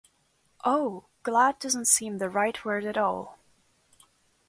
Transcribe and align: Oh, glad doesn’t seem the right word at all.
Oh, 0.65 1.05
glad 1.21 1.59
doesn’t 1.59 1.85
seem 1.87 2.17
the 2.17 2.27
right 2.27 2.65
word 2.65 2.85
at 2.85 2.97
all. 2.97 3.37